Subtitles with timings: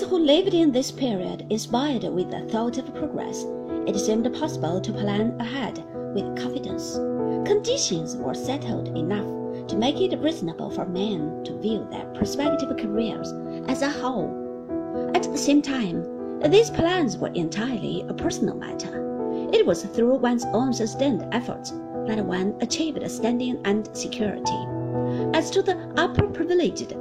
[0.00, 3.44] those who lived in this period, inspired with the thought of progress,
[3.86, 5.84] it seemed possible to plan ahead
[6.14, 6.94] with confidence.
[7.46, 13.32] Conditions were settled enough to make it reasonable for men to view their prospective careers
[13.68, 14.30] as a whole.
[15.14, 19.50] At the same time, these plans were entirely a personal matter.
[19.52, 21.72] It was through one's own sustained efforts
[22.06, 24.66] that one achieved standing and security.
[25.34, 26.94] As to the upper privileged,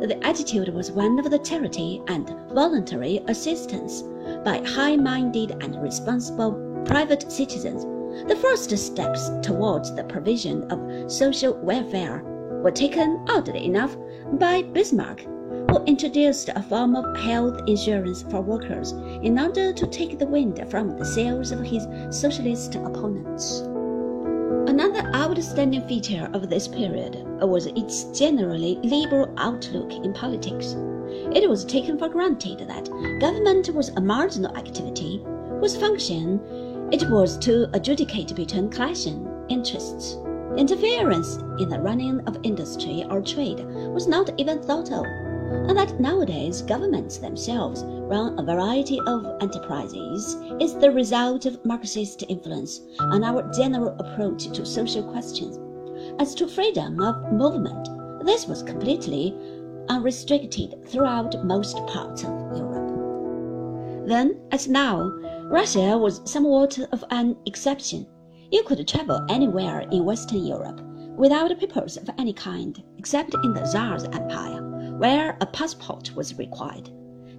[0.00, 4.02] the attitude was one of the charity and voluntary assistance
[4.44, 6.52] by high-minded and responsible
[6.84, 7.84] private citizens.
[8.28, 12.22] The first steps towards the provision of social welfare
[12.62, 13.96] were taken, oddly enough,
[14.32, 18.92] by Bismarck, who introduced a form of health insurance for workers
[19.22, 23.62] in order to take the wind from the sails of his socialist opponents.
[24.66, 30.74] Another outstanding feature of this period was its generally liberal outlook in politics.
[31.32, 35.24] It was taken for granted that government was a marginal activity
[35.60, 36.40] whose function
[36.90, 40.16] it was to adjudicate between clashing interests.
[40.56, 43.64] Interference in the running of industry or trade
[43.94, 45.06] was not even thought of
[45.68, 52.22] and that nowadays governments themselves run a variety of enterprises is the result of Marxist
[52.28, 55.58] influence on our general approach to social questions.
[56.20, 57.88] As to freedom of movement,
[58.24, 59.34] this was completely
[59.88, 64.06] unrestricted throughout most parts of Europe.
[64.06, 65.10] Then, as now,
[65.44, 68.06] Russia was somewhat of an exception.
[68.50, 70.80] You could travel anywhere in Western Europe
[71.16, 74.65] without papers of any kind, except in the Tsar's empire
[74.98, 76.90] where a passport was required.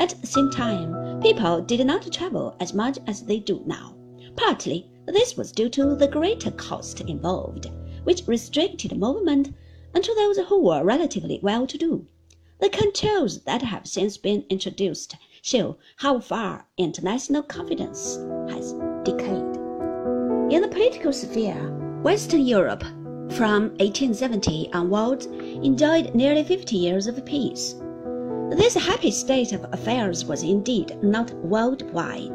[0.00, 3.94] At the same time, people did not travel as much as they do now.
[4.36, 7.70] Partly, this was due to the greater cost involved,
[8.04, 9.54] which restricted movement
[9.94, 12.06] unto those who were relatively well to do.
[12.60, 18.16] The controls that have since been introduced show how far international confidence
[18.48, 19.56] has decayed.
[20.50, 21.70] In the political sphere,
[22.02, 22.84] Western Europe
[23.32, 27.74] from 1870 onwards, enjoyed nearly 50 years of peace.
[28.50, 32.34] This happy state of affairs was indeed not worldwide.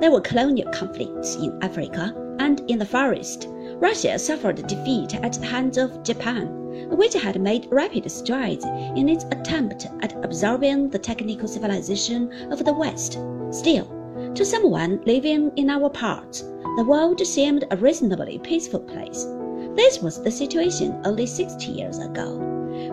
[0.00, 3.46] There were colonial conflicts in Africa and in the Far East.
[3.76, 6.48] Russia suffered defeat at the hands of Japan,
[6.90, 8.64] which had made rapid strides
[8.96, 13.16] in its attempt at absorbing the technical civilization of the West.
[13.50, 13.86] Still,
[14.34, 16.40] to someone living in our parts,
[16.76, 19.24] the world seemed a reasonably peaceful place.
[19.74, 22.36] This was the situation only 60 years ago.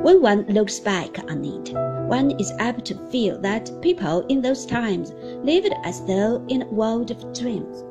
[0.02, 1.74] When one looks back on it,
[2.08, 5.14] one is apt to feel that people in those times
[5.44, 7.84] lived as though in a world of dreams.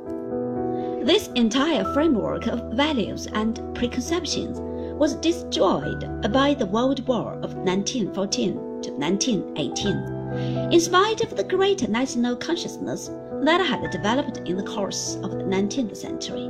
[1.07, 4.59] This entire framework of values and preconceptions
[4.99, 10.73] was destroyed by the World War of 1914 to 1918.
[10.73, 13.11] In spite of the great national consciousness
[13.45, 16.49] that had developed in the course of the 19th century,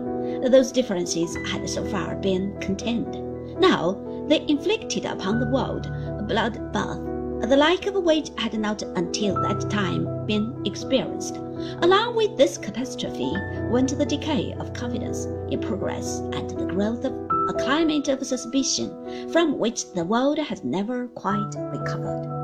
[0.49, 3.15] those differences had so far been contained.
[3.61, 9.35] Now they inflicted upon the world a bloodbath, the like of which had not until
[9.43, 11.37] that time been experienced.
[11.83, 13.33] Along with this catastrophe
[13.71, 17.13] went the decay of confidence in progress and the growth of
[17.49, 22.39] a climate of suspicion from which the world has never quite recovered.